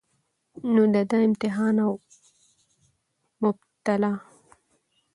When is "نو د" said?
0.73-0.95